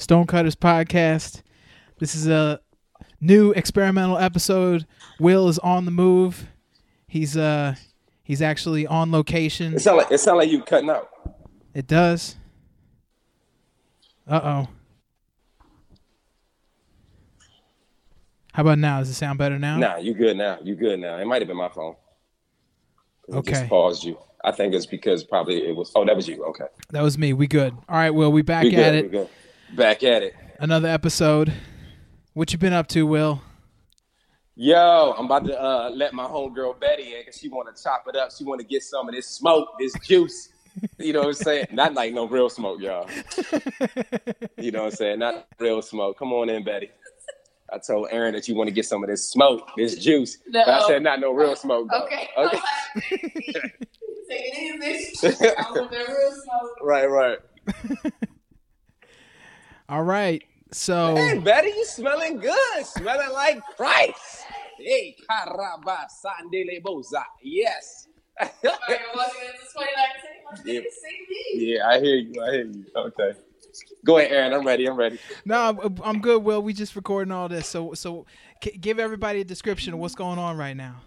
[0.00, 1.42] Stonecutters podcast.
[1.98, 2.58] This is a
[3.20, 4.86] new experimental episode.
[5.18, 6.46] Will is on the move.
[7.06, 7.74] He's uh
[8.22, 9.74] he's actually on location.
[9.74, 11.10] It sound like it sound like you cutting out.
[11.74, 12.36] It does.
[14.26, 14.68] Uh oh.
[18.54, 19.00] How about now?
[19.00, 19.76] Does it sound better now?
[19.76, 20.58] Nah, you good now.
[20.62, 21.18] You good now.
[21.18, 21.94] It might have been my phone.
[23.28, 23.52] It Okay.
[23.52, 24.18] Just paused you.
[24.42, 25.92] I think it's because probably it was.
[25.94, 26.42] Oh, that was you.
[26.46, 26.64] Okay.
[26.90, 27.34] That was me.
[27.34, 27.74] We good.
[27.88, 28.32] All right, Will.
[28.32, 29.14] We back We at good.
[29.14, 29.30] it.
[29.70, 29.82] We good.
[29.82, 30.34] Back at it.
[30.58, 31.52] Another episode.
[32.34, 33.42] What you been up to, Will?
[34.56, 38.04] Yo, I'm about to uh, let my homegirl Betty in because she want to chop
[38.08, 38.30] it up.
[38.36, 40.50] She want to get some of this smoke, this juice.
[40.98, 41.66] You know what I'm saying?
[41.72, 43.08] Not like no real smoke, y'all.
[44.58, 45.18] You know what I'm saying?
[45.18, 46.18] Not real smoke.
[46.18, 46.90] Come on in, Betty.
[47.72, 50.38] I told Aaron that you want to get some of this smoke, this juice.
[50.52, 51.88] But I said not no real smoke.
[51.90, 52.04] Though.
[52.04, 52.28] Okay.
[52.36, 52.58] Okay.
[53.10, 53.20] Take
[54.30, 55.28] it easy.
[55.56, 56.76] I want that real smoke.
[56.82, 57.38] right, right.
[59.90, 60.42] All right.
[60.72, 62.86] So Hey, Betty, you smelling good.
[62.86, 64.44] Smelling like Christ.
[64.78, 67.24] Hey, caramba, sandele boza.
[67.42, 68.06] Yes.
[68.40, 69.84] Alright, welcome into 2019.
[70.44, 70.80] My Yeah.
[70.80, 71.26] nigga see
[71.58, 71.74] me.
[71.74, 72.42] yeah, I hear you.
[72.42, 72.84] I hear you.
[72.96, 73.32] Okay.
[74.04, 74.52] Go ahead, Aaron.
[74.54, 74.86] I'm ready.
[74.88, 75.18] I'm ready.
[75.44, 76.42] no, I'm- I'm good.
[76.44, 77.66] Will we just recording all this?
[77.68, 78.26] So so
[78.62, 81.02] c- give everybody a description of what's going on right now.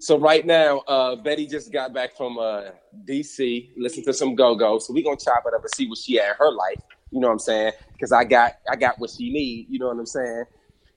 [0.00, 2.70] So right now, uh, Betty just got back from uh,
[3.04, 4.78] DC, listened to some go-go.
[4.78, 6.80] So we gonna chop it up and see what she had in her life.
[7.10, 7.72] You know what I'm saying?
[7.92, 9.66] Because I got I got what she need.
[9.70, 10.44] You know what I'm saying?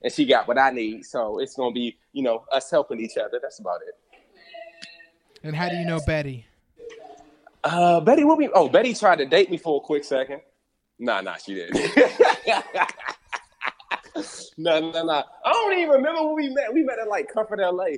[0.02, 1.04] And she got what I need.
[1.04, 3.38] So it's gonna be you know us helping each other.
[3.40, 3.94] That's about it.
[5.44, 6.46] And how do you know Betty?
[7.64, 8.48] Uh, Betty, what we?
[8.48, 10.40] Oh, Betty tried to date me for a quick second.
[10.98, 11.74] Nah, nah, she didn't.
[14.56, 15.22] nah, nah, nah.
[15.44, 16.72] I don't even remember when we met.
[16.72, 17.96] We met at like Comfort LA,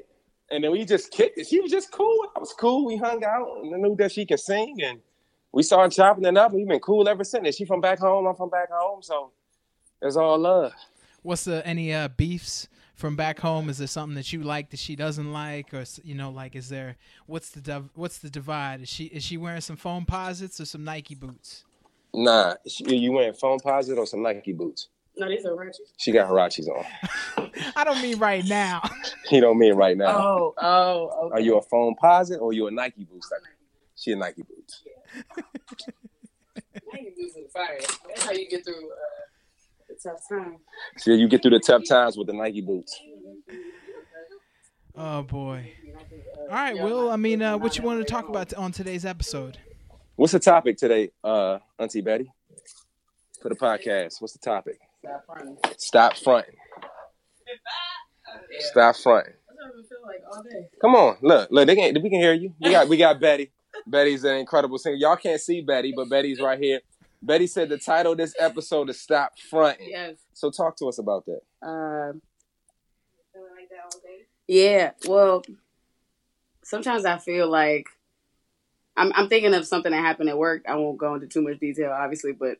[0.50, 1.46] and then we just kicked it.
[1.46, 2.26] She was just cool.
[2.36, 2.86] I was cool.
[2.86, 5.00] We hung out, and I knew that she could sing, and
[5.54, 6.50] we started chopping it up.
[6.50, 7.46] And we've been cool ever since.
[7.46, 8.26] And she from back home.
[8.26, 9.30] I'm from back home, so
[10.02, 10.72] it's all love.
[11.22, 13.70] What's the any uh, beefs from back home?
[13.70, 16.68] Is there something that you like that she doesn't like, or you know, like is
[16.68, 16.96] there
[17.26, 18.82] what's the div- what's the divide?
[18.82, 21.64] Is she is she wearing some Foamposites or some Nike boots?
[22.12, 24.88] Nah, she, you wearing phone positive or some Nike boots?
[25.16, 25.92] No, these are ratchets.
[25.96, 27.50] She got Huaraches on.
[27.76, 28.82] I don't mean right now.
[29.30, 30.18] You don't mean right now.
[30.18, 31.32] Oh, oh, okay.
[31.34, 33.32] Are you a Foamposite or you a Nike boots?
[34.04, 34.82] She a Nike boots.
[35.34, 37.78] Now you using fire.
[38.06, 40.58] That's how you get through uh, the tough time.
[40.98, 43.00] So you get through the tough times with the Nike boots.
[44.94, 45.72] Oh boy.
[46.38, 47.10] All right, Will.
[47.10, 49.56] I mean, uh, what you wanted to talk about on today's episode?
[50.16, 52.30] What's the topic today, uh, Auntie Betty?
[53.40, 54.80] For the podcast, what's the topic?
[55.02, 55.56] Stop fronting.
[55.78, 56.56] Stop fronting.
[58.58, 59.34] Stop fronting.
[59.48, 60.68] That's what it feel like all day.
[60.82, 62.54] Come on, look, look, they can we can hear you.
[62.60, 63.50] We got we got Betty.
[63.86, 64.96] Betty's an incredible singer.
[64.96, 66.80] Y'all can't see Betty, but Betty's right here.
[67.22, 69.88] Betty said the title of this episode is Stop Fronting.
[69.90, 70.16] Yes.
[70.34, 71.40] So talk to us about that.
[71.66, 72.20] Um.
[74.46, 74.90] Yeah.
[75.06, 75.42] Well,
[76.62, 77.86] sometimes I feel like
[78.96, 79.12] I'm.
[79.14, 80.64] I'm thinking of something that happened at work.
[80.68, 82.58] I won't go into too much detail, obviously, but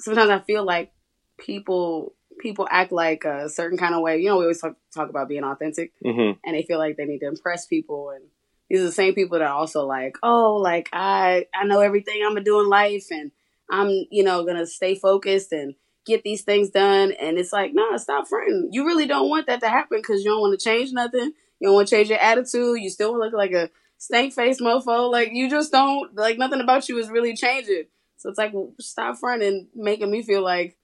[0.00, 0.92] sometimes I feel like
[1.38, 4.18] people people act like a certain kind of way.
[4.18, 6.38] You know, we always talk, talk about being authentic, Mm-hmm.
[6.44, 8.10] and they feel like they need to impress people.
[8.10, 8.24] And
[8.68, 12.22] these are the same people that are also like, oh, like I I know everything
[12.22, 13.30] I'm gonna do in life, and
[13.70, 15.74] I'm you know gonna stay focused and
[16.06, 17.12] get these things done.
[17.12, 18.68] And it's like, nah, stop fronting.
[18.72, 21.32] You really don't want that to happen because you don't want to change nothing.
[21.60, 22.80] You don't want to change your attitude.
[22.80, 25.10] You still look like a stank faced mofo.
[25.10, 27.84] Like you just don't like nothing about you is really changing.
[28.16, 30.78] So it's like, stop fronting, making me feel like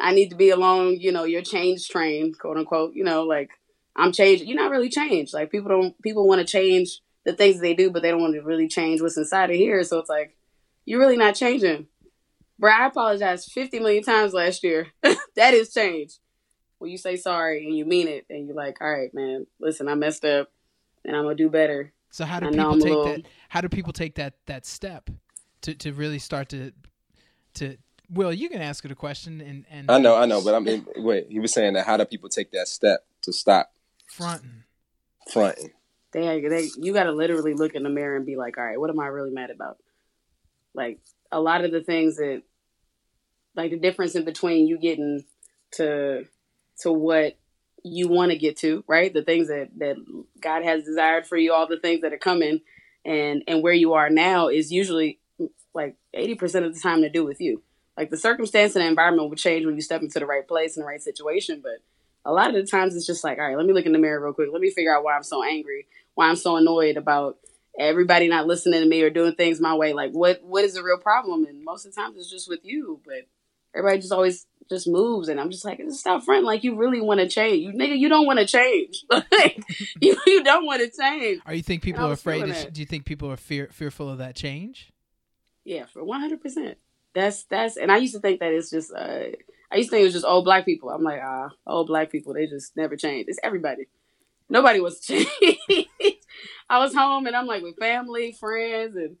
[0.00, 2.94] I need to be along, you know, your change train, quote unquote.
[2.94, 3.50] You know, like
[3.96, 4.48] I'm changing.
[4.48, 5.34] You're not really changed.
[5.34, 8.34] Like people don't people want to change the things they do, but they don't want
[8.34, 9.82] to really change what's inside of here.
[9.84, 10.36] So it's like
[10.84, 11.86] you're really not changing.
[12.60, 14.88] Bruh, I apologized 50 million times last year.
[15.02, 16.18] that is change.
[16.78, 19.88] When you say sorry and you mean it, and you're like, all right, man, listen,
[19.88, 20.50] I messed up,
[21.04, 21.92] and I'm gonna do better.
[22.10, 23.22] So how do I people take little- that?
[23.48, 25.08] How do people take that that step
[25.62, 26.72] to, to really start to
[27.54, 27.76] to?
[28.10, 30.58] Will you can ask it a question and and I know, I know, but I
[30.58, 31.28] mean, wait.
[31.30, 33.72] He was saying that how do people take that step to stop
[34.06, 34.64] fronting.
[35.32, 35.70] fronting?
[36.12, 38.78] They, they, you got to literally look in the mirror and be like, all right,
[38.78, 39.78] what am I really mad about?
[40.74, 40.98] Like
[41.30, 42.42] a lot of the things that,
[43.54, 45.24] like the difference in between you getting
[45.72, 46.24] to
[46.80, 47.36] to what
[47.84, 49.12] you want to get to, right?
[49.12, 49.96] The things that that
[50.40, 52.60] God has desired for you, all the things that are coming,
[53.04, 55.18] and and where you are now is usually
[55.74, 57.62] like eighty percent of the time to do with you.
[57.96, 60.76] Like the circumstance and the environment will change when you step into the right place
[60.76, 61.82] and the right situation, but
[62.24, 63.98] a lot of the times it's just like, all right, let me look in the
[63.98, 64.48] mirror real quick.
[64.52, 67.38] Let me figure out why I'm so angry, why I'm so annoyed about
[67.78, 69.92] everybody not listening to me or doing things my way.
[69.92, 71.44] Like, what what is the real problem?
[71.44, 73.00] And most of the times it's just with you.
[73.04, 73.26] But
[73.74, 77.20] everybody just always just moves, and I'm just like, stop fronting like you really want
[77.20, 77.62] to change.
[77.62, 79.04] You nigga, you don't want to change.
[79.10, 79.62] like
[80.00, 81.40] you, you don't want to change.
[81.46, 82.48] Are you think people are afraid?
[82.48, 84.92] Of, do you think people are fear, fearful of that change?
[85.64, 86.78] Yeah, for one hundred percent.
[87.14, 88.92] That's that's, and I used to think that it's just.
[88.92, 89.24] uh
[89.70, 90.90] I used to think it was just old black people.
[90.90, 93.24] I'm like, ah, old black people, they just never change.
[93.28, 93.86] It's everybody.
[94.48, 95.00] Nobody was.
[96.68, 99.16] I was home and I'm like with family, friends, and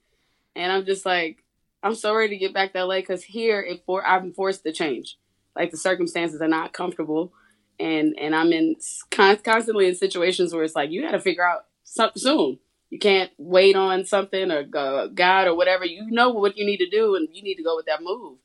[0.54, 1.42] and I'm just like,
[1.82, 4.72] I'm so ready to get back to LA because here it for I'm forced to
[4.72, 5.18] change.
[5.56, 7.32] Like the circumstances are not comfortable,
[7.78, 8.76] and and I'm in
[9.10, 12.58] con- constantly in situations where it's like you got to figure out something soon.
[12.90, 15.84] You can't wait on something or God or whatever.
[15.84, 18.38] You know what you need to do, and you need to go with that move.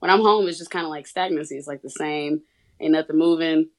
[0.00, 1.56] When I'm home, it's just kind of like stagnancy.
[1.56, 2.42] It's like the same.
[2.80, 3.70] Ain't nothing moving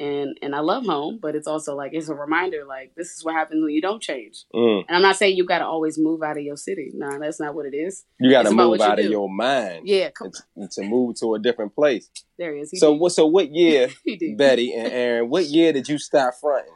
[0.00, 3.24] and and I love home, but it's also like it's a reminder like this is
[3.24, 4.44] what happens when you don't change.
[4.54, 4.84] Mm.
[4.88, 6.90] And I'm not saying you got to always move out of your city.
[6.94, 8.04] No, that's not what it is.
[8.18, 9.86] You got to move out you of your mind.
[9.86, 12.08] Yeah, to, to move to a different place.
[12.38, 12.70] There he is.
[12.70, 13.12] He so what?
[13.12, 13.90] So what year,
[14.36, 15.28] Betty and Aaron?
[15.28, 16.74] What year did you start fronting?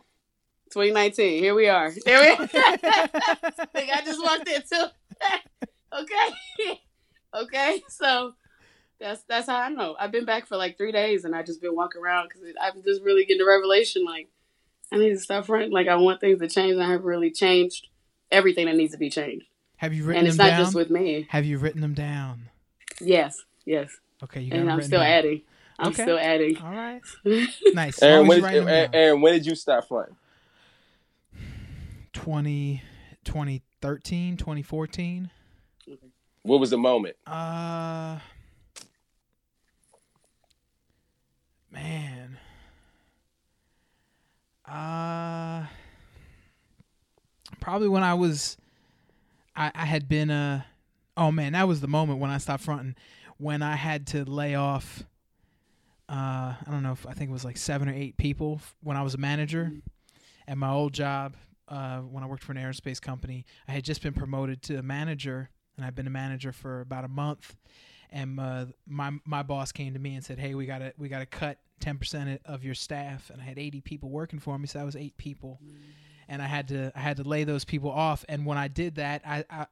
[0.75, 1.43] 2019.
[1.43, 1.93] Here we are.
[2.05, 2.49] There we are.
[3.75, 4.87] I just walked in too.
[6.01, 6.81] okay.
[7.35, 7.83] okay.
[7.89, 8.35] So
[9.01, 9.97] that's that's how I know.
[9.99, 12.83] I've been back for like three days, and I just been walking around because I'm
[12.83, 14.05] just really getting the revelation.
[14.05, 14.29] Like,
[14.93, 15.71] I need to stop running.
[15.71, 17.89] Like, I want things to change, and I have really changed
[18.31, 19.47] everything that needs to be changed.
[19.77, 20.21] Have you written?
[20.21, 20.61] And it's not down?
[20.61, 21.27] just with me.
[21.31, 22.49] Have you written them down?
[23.01, 23.43] Yes.
[23.65, 23.91] Yes.
[24.23, 24.41] Okay.
[24.41, 25.09] You and I'm still down.
[25.09, 25.43] adding.
[25.79, 26.03] I'm okay.
[26.03, 26.57] still adding.
[26.59, 27.03] All right.
[27.75, 28.01] nice.
[28.03, 30.17] Aaron when, did, Aaron, when did you start fronting?
[32.13, 32.83] 20,
[33.25, 35.31] 2013, 2014.
[36.43, 37.17] What was the moment?
[37.27, 38.19] Uh
[41.75, 42.39] Man.
[44.67, 45.67] Uh
[47.61, 48.57] probably when I was
[49.57, 50.63] I, I had been uh
[51.17, 52.95] oh man, that was the moment when I stopped fronting
[53.39, 55.03] when I had to lay off
[56.09, 58.97] uh I don't know if I think it was like seven or eight people when
[58.97, 59.73] I was a manager
[60.47, 61.35] at my old job
[61.69, 63.45] uh when I worked for an aerospace company.
[63.67, 67.05] I had just been promoted to a manager and I've been a manager for about
[67.05, 67.57] a month
[68.11, 71.27] and uh, my my boss came to me and said, "Hey, we gotta we gotta
[71.27, 74.79] cut ten percent of your staff." And I had eighty people working for me, so
[74.79, 75.61] that was eight people,
[76.29, 78.25] and I had to I had to lay those people off.
[78.29, 79.67] And when I did that, I, I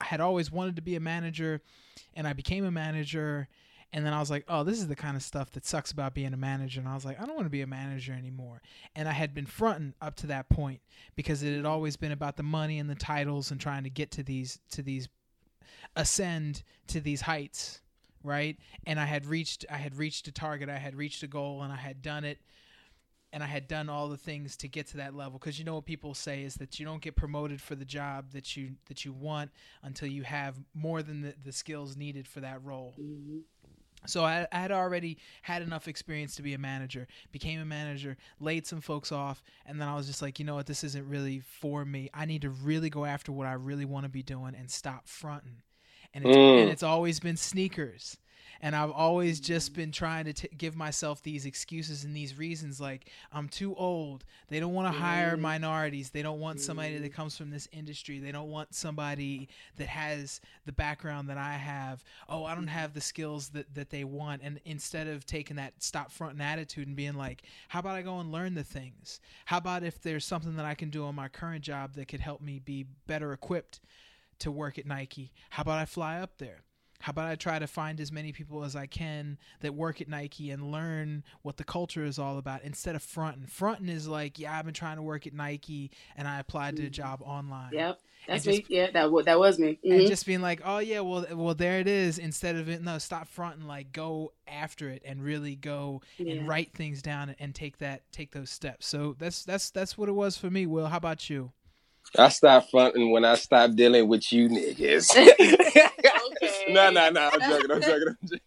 [0.00, 1.62] I had always wanted to be a manager,
[2.14, 3.48] and I became a manager.
[3.94, 6.14] And then I was like, oh, this is the kind of stuff that sucks about
[6.14, 6.80] being a manager.
[6.80, 8.62] And I was like, I don't want to be a manager anymore.
[8.96, 10.80] And I had been fronting up to that point
[11.14, 14.10] because it had always been about the money and the titles and trying to get
[14.12, 15.10] to these to these
[15.96, 17.80] ascend to these heights
[18.24, 18.56] right?
[18.86, 21.72] And i had reached i had reached a target i had reached a goal and
[21.72, 22.38] i had done it
[23.32, 25.38] and i had done all the things to get to that level.
[25.38, 28.30] Because you know what people say is that you don't get promoted for the job
[28.32, 29.50] that you that you want
[29.82, 32.94] until you have more than the, the skills needed for that role.
[33.00, 33.38] Mm-hmm.
[34.06, 38.16] So I, I, had already had enough experience to be a manager, became a manager,
[38.40, 41.08] laid some folks off, and then I was just like, you know what, this isn't
[41.08, 42.10] really for me.
[42.12, 45.08] I need to really go after what I really want to be doing and stop
[45.08, 45.62] fronting
[46.14, 46.62] and it's, mm.
[46.62, 48.18] and it's always been sneakers
[48.62, 52.80] and I've always just been trying to t- give myself these excuses and these reasons
[52.80, 54.24] like I'm too old.
[54.48, 55.42] They don't want to hire mm-hmm.
[55.42, 56.10] minorities.
[56.10, 57.14] They don't want somebody that mm-hmm.
[57.14, 58.20] comes from this industry.
[58.20, 62.04] They don't want somebody that has the background that I have.
[62.28, 62.74] Oh, I don't mm-hmm.
[62.74, 64.42] have the skills that, that they want.
[64.44, 68.02] And instead of taking that stop front and attitude and being like, how about I
[68.02, 69.20] go and learn the things?
[69.44, 72.20] How about if there's something that I can do on my current job that could
[72.20, 73.80] help me be better equipped
[74.42, 75.32] to work at Nike.
[75.50, 76.62] How about I fly up there?
[77.02, 80.08] How about I try to find as many people as I can that work at
[80.08, 83.46] Nike and learn what the culture is all about instead of fronting.
[83.46, 86.86] Fronting is like, yeah, I've been trying to work at Nike and I applied to
[86.86, 87.72] a job online.
[87.72, 87.98] Yep.
[88.28, 88.66] That's just, me.
[88.68, 89.80] Yeah, that that was me.
[89.84, 89.92] Mm-hmm.
[89.92, 92.18] And just being like, oh yeah, well, well, there it is.
[92.18, 93.66] Instead of it, no, stop fronting.
[93.66, 96.34] Like, go after it and really go yeah.
[96.34, 98.86] and write things down and take that, take those steps.
[98.86, 100.66] So that's that's that's what it was for me.
[100.66, 101.50] Will, how about you?
[102.18, 105.16] I stopped fronting when I stopped dealing with you niggas.
[105.16, 106.72] okay.
[106.72, 107.30] No, no, no.
[107.32, 107.70] I'm joking.
[107.70, 108.08] I'm joking.
[108.08, 108.42] I'm joking.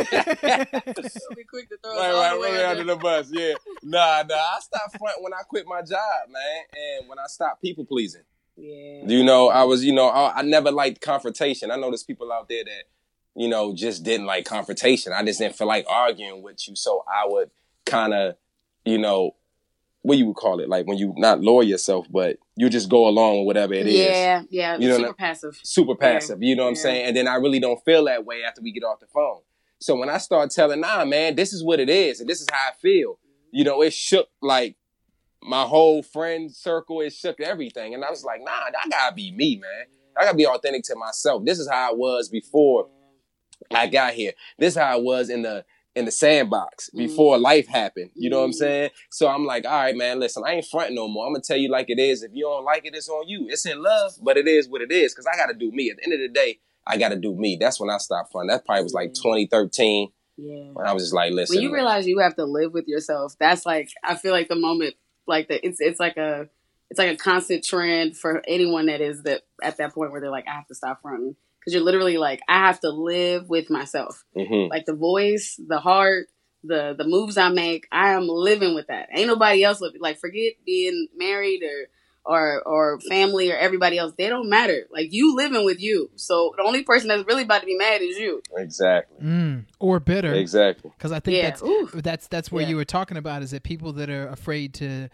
[0.00, 0.82] Okay.
[1.36, 3.28] be quick to throw right, right, right under the bus.
[3.30, 3.54] Yeah.
[3.82, 4.34] Nah, nah.
[4.34, 8.22] I stopped fronting when I quit my job, man, and when I stopped people pleasing.
[8.56, 9.04] Yeah.
[9.06, 11.70] You know, I was, you know, I, I never liked confrontation.
[11.70, 12.84] I know there's people out there that,
[13.34, 15.12] you know, just didn't like confrontation.
[15.12, 17.50] I just didn't feel like arguing with you, so I would
[17.86, 18.36] kind of,
[18.84, 19.34] you know,
[20.02, 23.08] what you would call it, like when you not lower yourself, but you just go
[23.08, 23.94] along with whatever it is.
[23.94, 24.76] Yeah, yeah.
[24.78, 25.60] You know, super passive.
[25.62, 26.38] Super passive.
[26.40, 26.70] You know what yeah.
[26.70, 27.06] I'm saying?
[27.06, 29.40] And then I really don't feel that way after we get off the phone.
[29.80, 32.48] So when I start telling, nah, man, this is what it is, and this is
[32.50, 33.18] how I feel.
[33.50, 34.76] You know, it shook like
[35.42, 37.00] my whole friend circle.
[37.00, 39.86] It shook everything, and I was like, nah, I gotta be me, man.
[40.16, 41.44] I gotta be authentic to myself.
[41.44, 42.88] This is how I was before
[43.70, 44.32] I got here.
[44.58, 45.64] This is how I was in the
[45.98, 46.98] in the sandbox Mm-hmm.
[46.98, 48.10] before life happened.
[48.14, 48.54] You know what I'm Mhm.
[48.54, 48.90] saying?
[49.10, 51.26] So I'm like, all right, man, listen, I ain't fronting no more.
[51.26, 52.22] I'm gonna tell you like it is.
[52.22, 53.46] If you don't like it, it's on you.
[53.50, 55.12] It's in love, but it is what it is.
[55.14, 55.90] Cause I gotta do me.
[55.90, 57.56] At the end of the day, I gotta do me.
[57.60, 58.48] That's when I stopped fronting.
[58.48, 60.70] That probably was like 2013 Yeah.
[60.72, 61.56] when I was just like, listen.
[61.56, 61.74] when you man.
[61.80, 64.94] realize you have to live with yourself, that's like I feel like the moment
[65.26, 66.48] like that it's it's like a
[66.90, 70.30] it's like a constant trend for anyone that is that at that point where they're
[70.30, 71.36] like I have to stop fronting
[71.68, 74.70] because you're literally like I have to live with myself, Mhm.
[74.70, 76.28] like the voice, the heart,
[76.64, 77.86] the the moves I make.
[77.92, 79.08] I am living with that.
[79.14, 80.00] Ain't nobody else living.
[80.00, 81.88] Like forget being married or.
[82.24, 84.86] Or, or family or everybody else, they don't matter.
[84.92, 86.10] Like you living with you.
[86.16, 88.42] So the only person that's really about to be mad is you.
[88.54, 89.24] Exactly.
[89.24, 90.34] Mm, or bitter.
[90.34, 90.90] Exactly.
[90.94, 91.48] Because I think Yeah.
[91.48, 91.88] that's Ooh.
[91.94, 92.68] that's that's where Yeah.
[92.70, 95.08] you were talking about is that people that are afraid to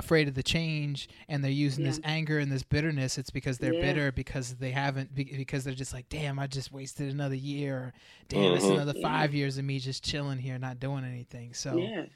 [0.00, 3.74] afraid of the change and they're using this anger and this bitterness it's because they're
[3.74, 3.80] Yeah.
[3.82, 7.92] bitter because they haven't because they're just like damn i just wasted another year or
[8.28, 8.74] damn it's Mhm.
[8.74, 9.08] another Yeah.
[9.08, 12.06] five years of me just chilling here not doing anything so Yeah.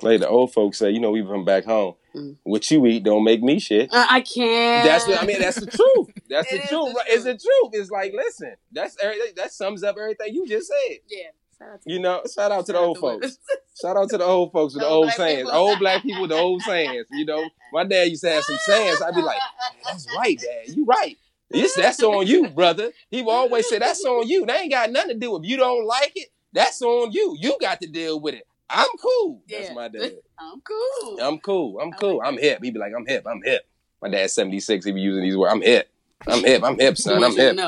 [0.00, 1.94] Like the old folks say, you know, we from back home.
[2.14, 2.36] Mm.
[2.44, 3.92] What you eat don't make me shit.
[3.92, 4.84] Uh, I can't.
[4.86, 6.08] That's what I mean, that's the truth.
[6.30, 6.70] That's the truth.
[6.70, 7.06] the right?
[7.08, 7.70] It's the truth.
[7.74, 9.34] It's like, listen, that's everything.
[9.36, 10.96] That sums up everything you just said.
[11.08, 11.28] Yeah.
[11.62, 13.38] Shout out to You know, shout out to the old folks.
[13.80, 15.48] Shout out to the old folks with the Old sayings.
[15.50, 17.06] Old black people with the old sayings.
[17.10, 19.00] You know, my dad used to have some sayings.
[19.00, 19.40] I'd be like,
[19.84, 20.74] that's right, dad.
[20.74, 21.16] You right.
[21.50, 22.92] Yes, that's on you, brother.
[23.10, 24.46] He would always say, that's on you.
[24.46, 26.28] They ain't got nothing to do with you don't like it.
[26.52, 27.36] That's on you.
[27.38, 28.46] You got to deal with it.
[28.70, 29.42] I'm cool.
[29.48, 30.14] That's my dad.
[30.38, 31.18] I'm cool.
[31.20, 31.80] I'm cool.
[31.80, 32.22] I'm cool.
[32.24, 32.62] I'm hip.
[32.62, 33.26] He'd be like, I'm hip.
[33.26, 33.66] I'm hip.
[34.00, 34.84] My dad's 76.
[34.84, 35.52] He'd be using these words.
[35.52, 35.90] I'm hip.
[36.26, 36.62] I'm hip.
[36.64, 37.22] I'm hip, son.
[37.22, 37.58] I'm hip.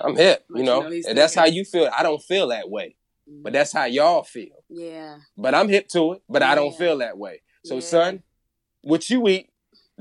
[0.00, 0.44] I'm hip.
[0.54, 1.90] You know and that's how you feel.
[1.96, 4.64] I don't feel that way, but that's how y'all feel.
[4.68, 5.16] yeah.
[5.36, 6.22] But I'm hip to it.
[6.28, 7.42] But I don't feel that way.
[7.64, 7.80] So, Yeah.
[7.80, 8.22] son,
[8.82, 9.50] what you eat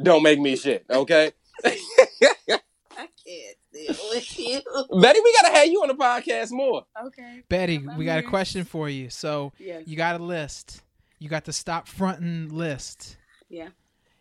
[0.01, 0.86] don't make me shit.
[0.89, 1.32] Okay,
[1.65, 4.62] I can't deal with you.
[5.01, 6.86] Betty, we gotta have you on the podcast more.
[7.08, 7.42] Okay.
[7.50, 9.84] betty I'm we got a question for you so Yes.
[9.88, 10.82] you got a list
[11.20, 13.18] you got the stop fronting list
[13.50, 13.70] Yeah.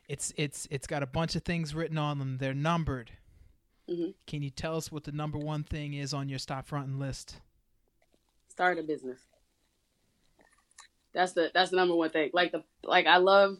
[0.08, 3.10] it's it's it's got a bunch of things written on them they're numbered
[3.90, 4.14] Mhm.
[4.26, 7.40] can you tell us what the number one thing is on your stop fronting list
[8.52, 9.18] Start a business.
[11.14, 12.28] That's the that's the number one thing.
[12.34, 13.56] Like the like I love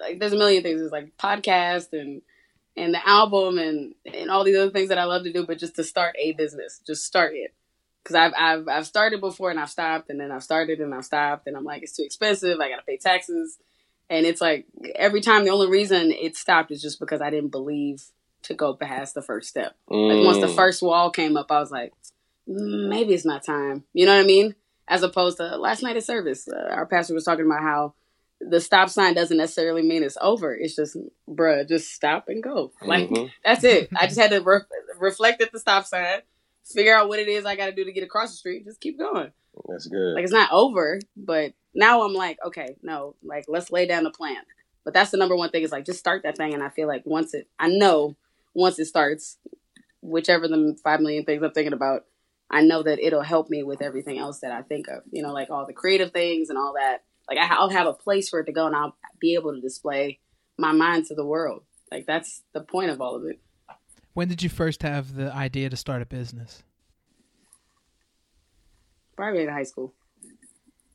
[0.00, 0.78] like there's a million things.
[0.78, 2.22] There's like podcast and
[2.76, 5.58] and the album and and all these other things that I love to do, but
[5.58, 7.52] just to start a business, just start it.
[8.04, 11.04] Because I've I've I've started before and I've stopped and then I've started and I've
[11.04, 12.60] stopped and I'm like it's too expensive.
[12.60, 13.58] I gotta pay taxes,
[14.08, 17.50] and it's like every time the only reason it stopped is just because I didn't
[17.50, 18.00] believe
[18.42, 19.74] to go past the first step.
[19.88, 20.54] Like once the Mm.
[20.54, 22.05] first wall came up, I was like, "Mm,
[22.46, 23.84] maybe it's not time.
[23.92, 24.54] You know what I mean?
[24.88, 27.94] As opposed to last night at service, uh, our pastor was talking about how
[28.40, 30.54] the stop sign doesn't necessarily mean it's over.
[30.54, 30.96] It's just,
[31.28, 32.72] bruh, just stop and go.
[32.82, 33.30] Like Mhm.
[33.44, 33.88] that's it.
[33.96, 34.60] I just had to re-
[34.98, 36.20] reflect at the stop sign,
[36.64, 38.80] figure out what it is I got to do to get across the street, just
[38.80, 39.32] keep going.
[39.68, 40.14] That's good.
[40.14, 44.10] Like it's not over, but now I'm like, okay, no, like let's lay down the
[44.10, 44.42] plan.
[44.84, 46.86] But that's the number one thing is like just start that thing, and I feel
[46.86, 48.14] like once it, I know
[48.54, 49.38] once it starts,
[50.00, 52.04] whichever the five million things I'm thinking about,
[52.50, 55.02] I know that it'll help me with everything else that I think of.
[55.10, 57.02] You know, like all the creative things and all that.
[57.28, 59.60] Like I- I'll have a place for it to go, and I'll be able to
[59.60, 60.20] display
[60.58, 61.62] my mind to the world.
[61.90, 63.40] Like that's the point of all of it.
[64.14, 66.62] when did you first have the idea to start a business
[69.16, 69.94] Probably in high school.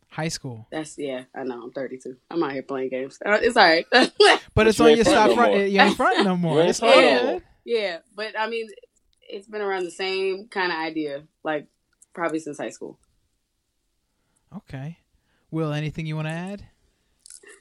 [0.10, 1.24] high school That's yeah.
[1.36, 1.64] I know.
[1.64, 2.18] I'm 32.
[2.30, 3.18] I'm out here playing games.
[3.26, 3.86] Uh, It's all right.
[4.54, 5.62] but it's you on ain't your front stop no front more.
[5.66, 7.26] you ain't front no more You It's front all no good.
[7.32, 7.42] more.
[7.64, 8.68] Yeah, but I mean,
[9.32, 11.68] it's been around the same kind of idea, like
[12.14, 13.00] probably since high school.
[14.56, 14.98] okay
[15.50, 16.66] will anything you want to add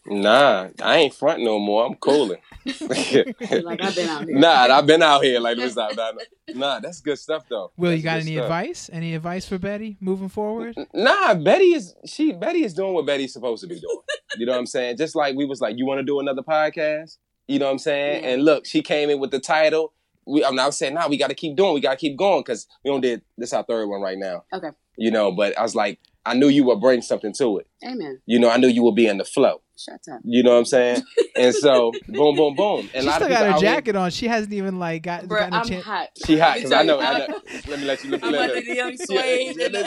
[0.07, 1.87] Nah, I ain't front no more.
[1.87, 2.39] I'm cooling.
[2.67, 4.39] Like I've been out here.
[4.39, 5.41] Nah, I've been out here.
[5.41, 5.97] Like this out.
[5.97, 6.13] Nah,
[6.55, 7.73] nah, that's good stuff though.
[7.77, 8.45] will you got any stuff.
[8.45, 13.07] advice any advice for betty moving forward Nah, Betty is she Betty is doing what
[13.07, 13.99] Betty's supposed to be doing.
[14.37, 14.99] You know what I'm saying?
[14.99, 17.17] Just like we was like, you want to do another podcast?
[17.49, 18.23] You know what I'm saying?
[18.23, 18.31] Yeah.
[18.31, 19.93] And look, she came in with the title.
[20.31, 21.75] We, I'm not saying, nah, we got to keep doing.
[21.75, 24.45] We got to keep going because we don't did this our third one right now.
[24.53, 24.71] Okay.
[24.97, 27.67] You know, but I was like, I knew you would bring something to it.
[27.85, 28.21] Amen.
[28.27, 29.63] You know, I knew you would be in the flow.
[29.81, 30.21] Shut up.
[30.25, 31.03] You know what I'm saying?
[31.37, 32.91] and so, boom, boom, boom.
[32.93, 35.39] And she still got her out here- jacket on she hasn't even like got, Bro,
[35.41, 36.09] gotten a I'm chance hot.
[36.27, 37.27] She hot because I know, I know.
[37.69, 38.23] Let me let you look.
[38.23, 39.81] I'm let under her- the young suede yeah, and uh,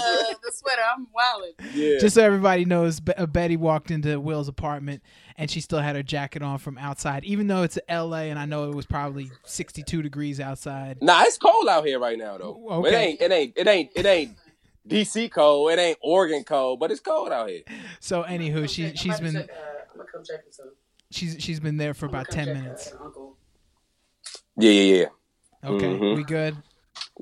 [0.44, 0.82] the sweater.
[0.96, 1.54] I'm wilding.
[1.74, 2.00] Yeah.
[2.00, 5.04] Just so everybody knows, uh, Betty walked into Will's apartment
[5.38, 8.30] and she still had her jacket on from outside, even though it's L.A.
[8.30, 11.02] and I know it was probably 62 degrees outside.
[11.02, 12.68] Nah, it's cold out here right now though.
[12.70, 12.90] Okay.
[12.90, 13.22] It ain't.
[13.22, 13.54] It ain't.
[13.58, 13.92] It ain't.
[13.96, 14.38] It ain't.
[14.88, 15.72] DC cold.
[15.72, 17.62] It ain't Oregon cold, but it's cold out here.
[18.02, 20.54] So anywho, she I'm she's about to been check, uh, I'm gonna come check it
[20.54, 20.72] soon.
[21.12, 22.94] she's she's been there for I'm about 10 minutes.
[24.58, 25.70] Yeah, yeah, yeah.
[25.70, 26.16] Okay, Mhm.
[26.16, 26.58] we good.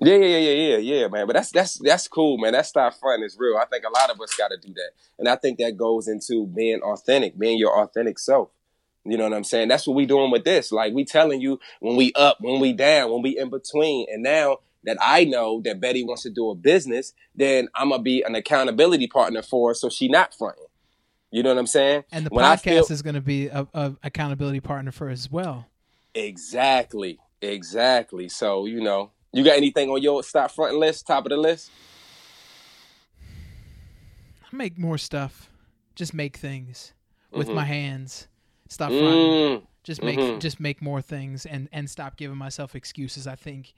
[0.02, 1.28] Yeah, yeah, yeah, yeah, yeah, man.
[1.28, 2.54] But that's that's that's cool, man.
[2.54, 3.58] That's not front It's real.
[3.58, 6.08] I think a lot of us got to do that, and I think that goes
[6.08, 8.50] into being authentic, being your authentic self.
[9.04, 9.68] You know what I'm saying?
[9.68, 10.72] That's what we doing with this.
[10.72, 14.08] Like we telling you when we up, when we down, when we in between.
[14.12, 18.02] And now that I know that Betty wants to do a business, then I'm gonna
[18.04, 20.66] be an accountability partner for her, so she not fronting.
[21.32, 22.04] You know what I'm saying?
[22.12, 25.32] And the When podcast feel- is going to be a, a accountability partner for as
[25.32, 25.66] well.
[26.14, 28.28] Exactly, exactly.
[28.30, 31.72] So you know, you got anything on your stop front list, top of the list?
[34.52, 35.50] I Make more stuff.
[35.96, 36.94] Just make things
[37.32, 37.56] with Mhm.
[37.56, 38.28] my hands.
[38.68, 39.60] Stop fronting.
[39.60, 40.40] Mm, Just make Mhm.
[40.40, 43.26] just make more things and and stop giving myself excuses.
[43.26, 43.74] I think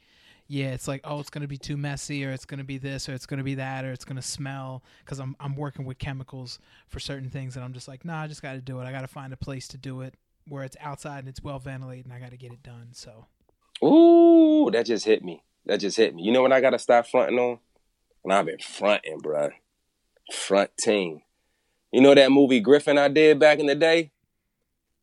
[0.48, 3.14] yeah, it's like oh, it's gonna be too messy, or it's gonna be this, or
[3.14, 7.00] it's gonna be that, or it's gonna smell because I'm I'm working with chemicals for
[7.00, 8.86] certain things, and I'm just like, nah, I just got to do it.
[8.86, 10.16] I got to find a place to do it
[10.48, 12.90] where it's outside and it's well ventilated, and I got to get it done.
[12.92, 13.28] So
[13.84, 15.44] Ooh, that just hit me.
[15.66, 16.24] That just hit me.
[16.24, 17.60] You know what I gotta stop fronting on?
[18.22, 19.52] When I've been fronting, bruh.
[20.32, 21.22] Front team.
[21.92, 24.12] You know that movie Griffin I did back in the day?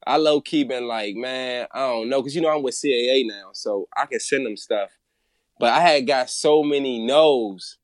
[0.06, 3.26] I low key been like, man, I don't know, cause you know I'm with CAA
[3.26, 4.90] now, so I can send them stuff.
[5.60, 7.76] But I had got so many no's,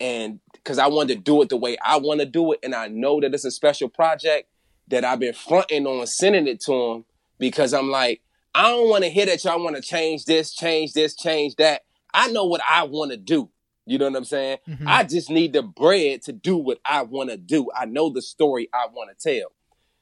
[0.00, 2.74] and cause I wanted to do it the way I want to do it, and
[2.74, 4.48] I know that it's a special project
[4.88, 7.04] that I've been fronting on sending it to them
[7.38, 8.20] because I'm like,
[8.54, 11.82] I don't want to hear that y'all want to change this, change this, change that.
[12.12, 13.48] I know what I want to do.
[13.86, 14.58] You know what I'm saying?
[14.68, 14.86] mhm.
[14.86, 17.68] I just need the bread to do what I want to do.
[17.74, 19.52] I know the story I want to tell.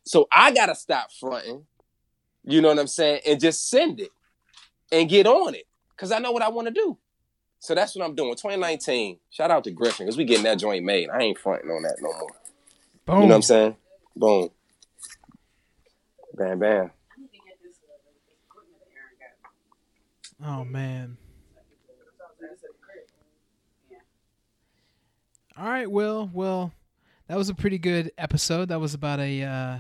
[0.04, 1.66] So I got to stop fronting.
[2.44, 3.20] You know what I'm saying?
[3.26, 4.10] And just send it
[4.90, 6.98] and get on it because I know what I want to do.
[7.60, 8.32] So that's what I'm doing.
[8.32, 9.18] 2019.
[9.28, 11.10] Shout out to Griffin because we getting that joint made.
[11.10, 12.30] I ain't fronting on that no more.
[13.04, 13.16] boom.
[13.16, 13.76] You know what I'm saying?
[14.16, 14.50] Boom.
[16.34, 16.90] Bam, bam.
[20.42, 21.18] Oh man.
[25.58, 26.30] All right, Will.
[26.32, 26.72] Well,
[27.28, 28.70] that was a pretty good episode.
[28.70, 29.78] That was about a uh,